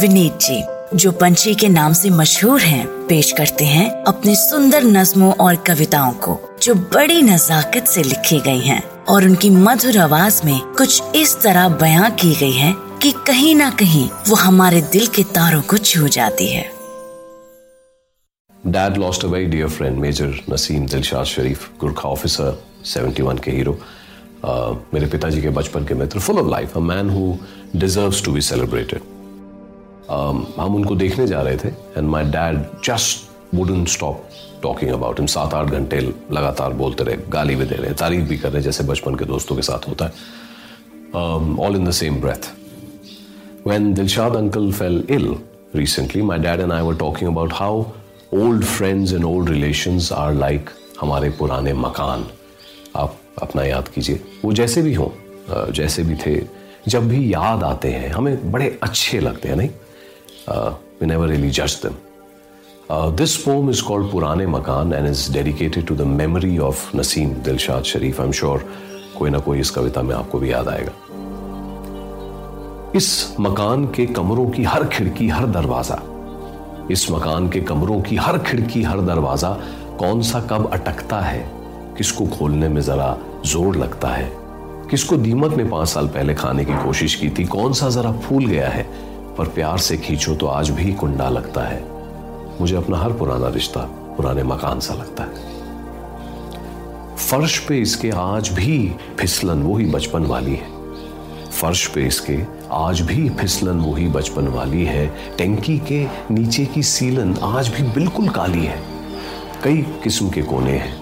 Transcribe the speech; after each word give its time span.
विनीत 0.00 0.38
जी 0.40 0.62
जो 0.96 1.10
पंछी 1.12 1.54
के 1.54 1.68
नाम 1.68 1.92
से 1.92 2.10
मशहूर 2.10 2.60
हैं, 2.60 2.86
पेश 3.06 3.30
करते 3.32 3.64
हैं 3.64 3.88
अपने 4.04 4.34
सुंदर 4.36 4.84
नज्मों 4.84 5.32
और 5.44 5.56
कविताओं 5.66 6.12
को 6.24 6.38
जो 6.62 6.74
बड़ी 6.94 7.20
नजाकत 7.22 7.86
से 7.88 8.02
लिखी 8.02 8.40
गई 8.40 8.60
हैं 8.60 8.82
और 9.04 9.24
उनकी 9.24 9.50
मधुर 9.50 9.98
आवाज़ 9.98 10.40
में 10.46 10.60
कुछ 10.78 11.16
इस 11.16 11.36
तरह 11.42 11.68
बयां 11.82 12.10
की 12.22 12.34
गई 12.34 12.52
है 12.52 12.74
कि 13.02 13.12
कहीं 13.26 13.54
ना 13.56 13.70
कहीं 13.70 14.08
वो 14.28 14.36
हमारे 14.36 14.80
दिल 14.92 15.06
के 15.16 15.22
तारों 15.34 15.62
को 15.62 15.78
छू 15.78 16.08
जाती 16.08 16.48
है। 16.52 16.70
Dad 18.64 18.98
lost 18.98 19.24
a 19.24 19.28
very 19.28 19.48
dear 19.54 19.68
friend, 19.68 19.98
Major 19.98 20.28
Naseem 20.48 20.84
Dilshad 20.88 21.26
Sharif, 21.26 21.64
Gurkha 21.80 22.12
officer, 22.16 22.52
71 22.94 23.40
के 23.44 23.50
हीरो 23.50 23.78
मेरे 24.94 25.06
पिताजी 25.06 25.42
के 25.42 25.50
बचपन 25.56 25.84
के 25.84 25.94
मित्र 25.94 26.20
full 26.20 26.38
of 26.38 26.48
life 26.50 26.76
a 26.76 26.80
man 26.80 27.10
who 27.10 27.34
deserves 27.76 28.22
to 28.24 28.32
be 28.32 28.40
celebrated 28.40 29.11
हम 30.10 30.74
उनको 30.76 30.94
देखने 30.94 31.26
जा 31.26 31.42
रहे 31.42 31.56
थे 31.56 31.68
and 31.68 32.08
my 32.08 32.24
dad 32.24 32.58
just 32.84 33.30
wouldn't 33.54 33.84
stop 33.84 34.28
talking 34.62 34.90
about 34.92 35.18
him 35.18 35.26
सात 35.26 35.54
आठ 35.54 35.66
घंटे 35.66 36.00
लगातार 36.32 36.72
बोलते 36.72 37.04
रहे 37.04 37.16
गाली 37.28 37.56
भी 37.56 37.64
दे 37.64 37.74
रहे 37.74 37.94
तारीफ़ 38.00 38.28
भी 38.28 38.38
कर 38.38 38.50
रहे 38.52 38.62
जैसे 38.62 38.84
बचपन 38.84 39.14
के 39.14 39.24
दोस्तों 39.24 39.56
के 39.56 39.62
साथ 39.62 39.88
होता 39.88 40.04
है। 40.04 40.12
All 41.66 41.76
in 41.76 41.84
the 41.84 41.90
same 41.90 42.20
breath 42.20 42.50
when 43.66 43.84
Dilshad 43.94 44.36
uncle 44.36 44.64
fell 44.76 44.96
ill 45.16 45.26
recently, 45.72 46.22
my 46.28 46.36
dad 46.36 46.60
and 46.60 46.72
I 46.72 46.82
were 46.82 46.94
talking 47.02 47.28
about 47.28 47.52
how 47.52 47.74
old 48.32 48.64
friends 48.70 49.12
and 49.12 49.24
old 49.24 49.50
relations 49.50 50.08
are 50.12 50.32
like 50.38 50.72
हमारे 51.00 51.30
पुराने 51.38 51.72
मकान। 51.74 52.24
आप 52.96 53.14
अपना 53.42 53.64
याद 53.64 53.88
कीजिए। 53.88 54.20
वो 54.44 54.52
जैसे 54.52 54.82
भी 54.82 54.94
हों 54.94 55.72
जैसे 55.72 56.02
भी 56.02 56.16
थे 56.26 56.34
जब 56.88 57.08
भी 57.08 57.32
याद 57.34 57.62
आते 57.62 57.92
हैं 57.92 58.10
हमें 58.10 58.50
बड़े 58.52 58.78
अच्छे 58.82 59.20
लगते 59.20 59.48
हैं 59.48 59.56
नहीं? 59.56 59.70
वी 60.48 61.06
नेवर 61.06 61.28
रियली 61.28 61.50
जज 61.50 61.78
them 61.82 61.94
this 63.16 63.36
poem 63.36 63.70
is 63.70 63.82
called 63.84 64.10
पुराने 64.10 64.46
मकान 64.46 64.92
and 64.92 65.08
is 65.08 65.32
dedicated 65.32 65.86
to 65.86 65.94
the 65.94 66.06
memory 66.12 66.58
of 66.58 66.96
Naseem 66.96 67.34
Dilshad 67.44 67.82
Sharif 67.84 68.20
I 68.20 68.26
am 68.26 68.32
sure 68.32 68.64
कोई 69.18 69.30
ना 69.30 69.38
कोई 69.38 69.60
इस 69.60 69.70
कविता 69.70 70.02
में 70.02 70.14
आपको 70.14 70.38
भी 70.38 70.52
याद 70.52 70.68
आएगा। 70.68 70.92
इस 72.96 73.36
मकान 73.40 73.86
के 73.96 74.06
कमरों 74.06 74.48
की 74.50 74.64
हर 74.64 74.84
खिड़की, 74.86 75.28
हर 75.28 75.46
दरवाज़ा, 75.46 75.98
इस 76.90 77.10
मकान 77.10 77.48
के 77.48 77.60
कमरों 77.60 78.00
की 78.00 78.16
हर 78.16 78.38
खिड़की, 78.38 78.82
हर 78.82 79.00
दरवाज़ा 79.00 79.50
कौन 79.98 80.22
सा 80.22 80.40
कब 80.50 80.70
अटकता 80.72 81.20
है, 81.20 81.44
किसको 81.98 82.26
खोलने 82.26 82.68
में 82.68 82.80
जरा 82.82 83.16
ज़ोर 83.46 83.76
लगता 83.76 84.08
है, 84.08 84.30
किसको 84.90 85.16
दीमक 85.16 85.56
ने 85.56 85.64
पाँच 85.64 85.88
साल 85.88 86.08
पहले 86.08 86.34
खाने 86.34 86.64
की 86.64 86.82
कोशिश 86.84 87.14
की 87.14 87.30
थी, 87.30 87.44
कौन 87.46 87.72
सा 87.72 87.88
जरा 87.90 88.12
फूल 88.20 88.46
गया 88.46 88.68
है 88.68 88.86
पर 89.38 89.48
प्यार 89.48 89.78
से 89.78 89.96
खींचो 89.96 90.34
तो 90.34 90.46
आज 90.46 90.70
भी 90.70 90.92
कुंडा 90.92 91.28
लगता 91.28 91.62
है। 91.62 91.82
मुझे 92.60 92.76
अपना 92.76 92.98
हर 92.98 93.12
पुराना 93.12 93.48
रिश्ता, 93.48 93.80
पुराने 94.16 94.42
मकान 94.42 94.80
सा 94.80 94.94
लगता 94.94 95.24
है। 95.24 95.50
फर्श 97.16 97.58
पे 97.58 97.80
इसके 97.80 98.10
आज 98.10 98.48
भी 98.48 98.96
फिसलन 99.18 99.62
वही 99.62 99.86
बचपन 99.86 100.24
वाली 100.24 100.54
है। 100.54 100.70
फर्श 101.50 101.86
पे 101.86 102.06
इसके 102.06 102.38
आज 102.72 103.00
भी 103.00 103.28
फिसलन 103.28 103.80
वही 103.80 104.08
बचपन 104.08 104.48
वाली 104.48 104.84
है। 104.84 105.06
टैंकी 105.38 105.78
के 105.78 106.06
नीचे 106.30 106.66
की 106.66 106.82
सीलन 106.82 107.36
आज 107.42 107.68
भी 107.68 107.82
बिल्कुल 107.82 108.28
काली 108.28 108.64
है। 108.66 108.82
कई 109.64 109.82
किस्म 110.02 110.30
के 110.30 110.42
कोने 110.42 110.72
हैं, 110.72 110.94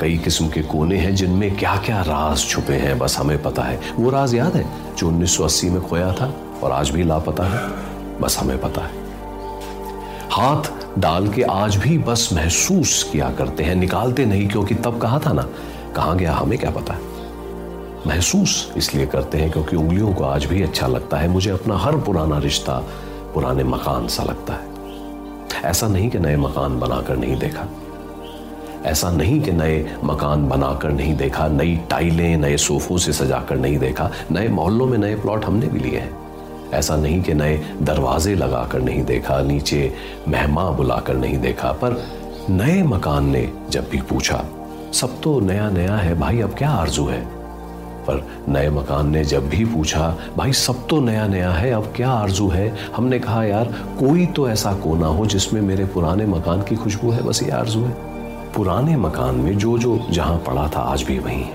कई 0.00 0.16
किस्म 0.18 0.48
के 0.48 0.62
कोने 0.62 0.96
हैं 0.96 1.14
जिनमें 1.14 1.56
क्या 1.56 1.76
क्या 1.76 2.00
राज 2.02 2.44
छुपे 2.44 2.74
हैं, 2.74 2.98
बस 2.98 3.18
हमें 3.18 3.42
पता 3.42 3.62
है। 3.62 3.80
वो 3.96 4.10
राज 4.10 4.34
याद 4.34 4.56
है 4.56 4.66
जो 4.96 5.08
1980 5.08 5.70
में 5.70 5.80
खोया 5.82 6.12
था? 6.12 6.32
और 6.62 6.72
आज 6.72 6.90
भी 6.90 7.02
लापता 7.02 7.44
है, 7.44 7.70
बस 8.20 8.38
हमें 8.38 8.60
पता 8.60 8.82
है। 8.82 8.90
हाथ 10.30 10.62
डाल 10.98 11.28
के 11.28 11.42
आज 11.42 11.76
भी 11.76 11.98
बस 11.98 12.28
महसूस 12.32 13.10
किया 13.12 13.30
करते 13.30 13.62
हैं, 13.62 13.74
निकालते 13.74 14.24
नहीं, 14.24 14.48
क्योंकि 14.48 14.74
तब 14.74 15.00
कहा 15.00 15.18
था 15.18 15.32
ना, 15.32 15.42
कहा 15.96 16.14
गया 16.14 16.32
हमें 16.32 16.58
क्या 16.58 16.70
पता। 16.70 16.94
है 16.94 17.16
महसूस 18.06 18.72
इसलिए 18.76 19.06
करते 19.06 19.38
हैं 19.38 19.50
क्योंकि 19.50 19.76
उंगलियों 19.76 20.14
को 20.14 20.24
आज 20.24 20.44
भी 20.44 20.62
अच्छा 20.62 20.86
लगता 20.86 21.16
है, 21.16 21.28
मुझे 21.28 21.50
अपना 21.50 21.76
हर 21.76 21.96
पुराना 21.96 22.38
रिश्ता 22.38 22.72
पुराने 23.34 23.64
मकान 23.64 24.08
सा 24.08 24.22
लगता 24.22 24.52
है। 24.52 24.68
ऐसा 25.64 25.88
नहीं 25.88 26.10
कि 26.10 26.18
नए 26.18 26.36
मकान 26.36 26.80
बनाकर 26.80 27.16
नहीं 27.16 27.38
देखा। 27.38 27.66
ऐसा 28.84 29.10
नहीं 29.10 29.40
कि 29.40 29.52
नए 29.52 29.96
मकान 30.04 30.48
बनाकर 30.48 30.90
नहीं 30.90 31.16
देखा, 31.16 31.48
नई 31.48 31.80
टाइलें, 31.90 32.36
नए 32.36 32.56
सोफों 32.56 32.98
से 32.98 33.12
सजाकर 33.12 33.56
नहीं 33.56 33.78
देखा, 33.78 34.10
नए 34.30 34.48
मोहल्लों 34.48 34.86
में 34.86 34.98
नए 34.98 35.14
प्लॉट 35.14 35.44
हमने 35.44 35.66
भी 35.66 35.80
लिए 35.80 35.98
हैं। 35.98 36.25
ऐसा 36.74 36.96
नहीं 36.96 37.22
कि 37.22 37.34
नए 37.34 37.64
दरवाजे 37.82 38.34
लगाकर 38.34 38.80
नहीं 38.80 39.04
देखा, 39.04 39.42
नीचे 39.42 39.92
मेहमा 40.28 40.70
बुलाकर 40.70 41.14
नहीं 41.14 41.38
देखा, 41.38 41.72
पर 41.72 42.02
नए 42.50 42.82
मकान 42.82 43.26
ने 43.26 43.52
जब 43.70 43.88
भी 43.88 44.00
पूछा, 44.00 44.44
सब 44.92 45.20
तो 45.20 45.40
नया 45.40 45.70
नया 45.70 45.96
है 45.96 46.18
भाई, 46.18 46.40
अब 46.40 46.54
क्या 46.54 46.70
आरज़ू 46.70 47.06
है? 47.06 47.36
पर 48.08 48.28
नए 48.48 48.70
मकान 48.70 49.10
ने 49.10 49.24
जब 49.24 49.48
भी 49.48 49.64
पूछा, 49.64 50.16
भाई, 50.36 50.52
सब 50.52 50.86
तो 50.86 51.00
नया 51.00 51.26
नया 51.26 51.50
है, 51.50 51.72
अब 51.72 51.92
क्या 51.96 52.10
आरज़ू 52.10 52.48
है? 52.48 52.76
हमने 52.96 53.18
कहा, 53.18 53.44
यार, 53.44 53.64
कोई 54.00 54.26
तो 54.26 54.48
ऐसा 54.48 54.72
कोना 54.72 55.06
हो 55.06 55.26
जिसमें 55.26 55.60
मेरे 55.60 55.84
पुराने 55.84 56.26
मकान 56.26 56.62
की 56.62 56.76
खुशबू 56.76 57.10
है, 57.10 57.22
बस 57.22 57.42
ये 57.42 57.50
आरज़ू 57.50 57.84
है। 57.84 57.90
पुराने 58.52 58.96
मकान 58.96 59.34
में 59.34 59.58
जो 59.58 59.78
जो 59.78 60.06
जहाँ 60.10 60.38
पड़ा 60.38 60.70
था, 60.76 60.80
आज 60.80 61.02
भी 61.02 61.18
वही 61.18 61.42
है। 61.42 61.52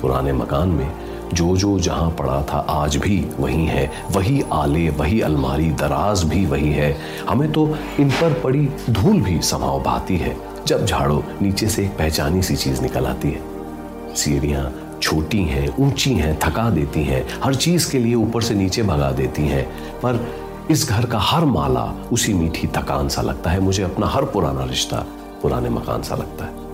पुराने 0.00 0.32
मकान 0.32 0.68
में 0.68 0.90
जो 1.34 1.56
जो 1.56 1.78
जहाँ 1.78 2.10
पड़ा 2.10 2.40
था 2.42 2.58
आज 2.68 2.96
भी 2.96 3.18
वही 3.38 3.66
है, 3.66 3.90
वही 4.10 4.42
आले, 4.52 4.88
वही 4.90 5.20
अलमारी, 5.20 5.70
दराज 5.70 6.22
भी 6.22 6.44
वही 6.46 6.72
है। 6.72 6.96
हमें 7.28 7.50
तो 7.52 7.66
इन 8.00 8.10
पर 8.10 8.40
पड़ी 8.44 8.68
धूल 8.90 9.20
भी 9.20 9.40
समाव 9.42 9.82
भाती 9.82 10.16
है, 10.16 10.36
जब 10.66 10.86
झाड़ो 10.86 11.22
नीचे 11.42 11.68
से 11.68 11.84
एक 11.84 11.96
पहचानी 11.98 12.42
सी 12.42 12.56
चीज़ 12.56 12.82
निकल 12.82 13.06
आती 13.06 13.30
है। 13.30 14.14
सीढ़ियाँ 14.14 14.72
छोटी 15.02 15.42
हैं, 15.44 15.68
ऊँची 15.76 16.12
हैं, 16.14 16.38
थका 16.38 16.70
देती 16.70 17.02
हैं, 17.04 17.24
हर 17.42 17.54
चीज़ 17.54 17.90
के 17.90 17.98
लिए 17.98 18.14
ऊपर 18.14 18.42
से 18.42 18.54
नीचे 18.54 18.82
भगा 18.82 19.10
देती 19.12 19.42
हैं, 19.42 19.64
पर 20.00 20.26
इस 20.70 20.88
घर 20.88 21.06
का 21.06 21.18
हर 21.18 21.44
माला 21.44 21.84
उसी 22.12 22.34
मीठी 22.34 22.66
थकान 22.66 23.08
सा 23.08 23.22
लगता 23.22 23.50
है, 23.50 23.60
मुझे 23.60 23.82
अपना 23.82 24.06
हर 24.06 24.24
पुराना 24.24 24.64
रिश्ता, 24.64 25.04
पुराने 25.42 25.70
मकान 25.70 26.02
सा 26.02 26.14
लगता 26.14 26.44
है। 26.44 26.64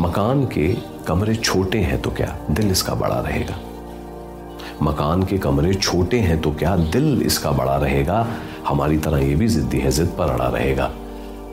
मकान 0.00 0.44
के 0.44 0.68
कमरे 1.08 1.34
छोटे 1.34 1.78
हैं 1.78 2.02
तो 2.02 2.10
क्या 2.10 2.38
दिल 2.50 2.70
इसका 2.70 2.94
बड़ा 2.94 3.20
रहेगा? 3.20 3.54
मकान 4.82 5.22
के 5.22 5.38
कमरे 5.38 5.74
छोटे 5.74 6.18
हैं 6.18 6.40
तो 6.40 6.50
क्या 6.50 6.76
दिल 6.76 7.22
इसका 7.22 7.50
बड़ा 7.50 7.76
रहेगा? 7.76 8.26
हमारी 8.68 8.98
तरह 8.98 9.18
ये 9.18 9.34
भी 9.34 9.48
जिद्दी 9.48 9.78
है, 9.78 9.90
जिद 9.90 10.06
पर 10.06 10.30
अड़ा 10.30 10.48
रहेगा। 10.48 10.90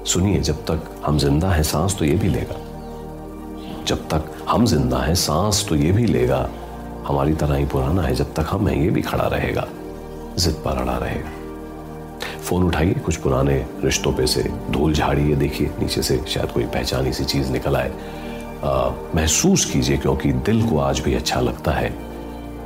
सुनिए, 0.05 0.39
जब 0.39 0.55
तक 0.55 1.01
हम 1.05 1.17
ज़िंदा 1.17 1.49
हैं, 1.49 1.63
सांस 1.63 1.95
तो 1.99 2.05
ये 2.05 2.15
भी 2.15 2.27
लेगा। 2.27 2.55
जब 3.85 3.97
तक 3.97 4.45
हम 4.49 4.65
ज़िंदा 4.65 4.97
हैं, 4.97 5.15
सांस 5.15 5.65
तो 5.69 5.75
ये 5.75 5.91
भी 5.91 6.05
लेगा। 6.05 6.49
हमारी 7.07 7.33
तरह 7.33 7.55
ही 7.55 7.65
पुराना 7.65 8.01
है, 8.01 8.15
जब 8.15 8.33
तक 8.33 8.45
हम 8.49 8.67
हैं, 8.67 8.77
ये 8.77 8.89
भी 8.89 9.01
खड़ा 9.01 9.27
रहेगा। 9.27 9.67
जिद 10.37 10.53
पर 10.53 10.71
अड़ा 10.71 10.97
रहेगा। 10.97 11.29
फ़ोन 12.43 12.63
उठाइए, 12.63 12.93
कुछ 12.93 13.15
पुराने 13.15 13.65
रिश्तों 13.83 14.13
पे 14.13 14.27
से। 14.27 14.43
धूल 14.71 14.93
झाड़िए 14.93 15.35
देखिए, 15.35 15.71
नीचे 15.79 16.01
से 16.01 16.23
शायद 16.27 16.51
कोई 16.51 16.63
पहचानी 16.63 17.13
सी 17.13 17.25
चीज़ 17.25 17.51
निकल 17.51 17.75
आए। 17.75 17.91
महसूस 19.15 19.65
कीजिए 19.65 19.97
क्योंकि 19.97 20.31
दिल 20.45 20.61
को 20.69 20.79
आज 20.79 20.99
भी 20.99 21.13
अच्छा 21.13 21.39
लगता 21.41 21.71
है। 21.71 21.93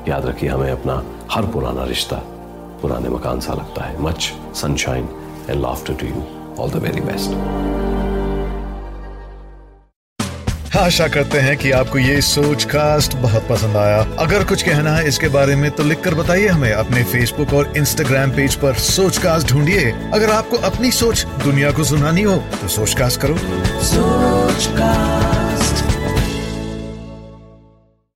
याद 0.07 0.25
रखिए 0.25 0.49
हमें 0.49 0.71
अपना 0.71 1.03
हर 1.31 1.45
पुराना 1.45 1.85
रिश्ता 1.85 2.15
पुराने 2.81 3.09
मकान 3.09 3.39
सा 3.39 3.53
लगता 3.53 3.83
है। 3.83 4.01
Much 4.01 4.31
sunshine 4.55 5.09
and 5.49 5.61
laughter 5.61 5.93
to 5.93 6.07
you 6.07 6.23
all 6.59 6.71
the 6.71 6.83
very 6.83 7.01
best 7.01 7.31
आशा 10.77 11.07
करते 11.07 11.39
हैं 11.39 11.55
कि 11.57 11.71
आपको 11.71 11.97
ये 11.97 12.21
सोच 12.21 12.63
कास्ट 12.63 13.15
बहुत 13.15 13.47
पसंद 13.49 13.77
आया। 13.77 13.99
अगर 14.19 14.43
कुछ 14.43 14.61
कहना 14.63 14.91
है 14.91 15.07
इसके 15.07 15.27
बारे 15.27 15.55
में 15.55 15.69
तो 15.71 15.83
लिखकर 15.83 16.15
बताइए 16.15 16.47
हमें। 16.47 16.71
अपने 16.71 17.03
फेसबुक 17.03 17.53
और 17.53 17.73
इंस्टाग्राम 17.77 18.31
पेज 18.31 18.55
पर 18.55 18.73
सोच 18.85 19.17
कास्ट 19.17 19.51
ढूंढिए। 19.51 19.91
अगर 20.13 20.31
आपको 20.31 20.57
अपनी 20.69 20.91
सोच 20.91 21.25
दुनिया 21.43 21.71
को 21.71 21.83
सुनानी 21.83 22.21
हो 22.21 22.37
तो 22.61 22.67
सोच 22.67 22.93
कास्ट 22.93 23.21
करो। 23.21 23.37
सोच 23.85 24.67
कास्ट 24.77 25.38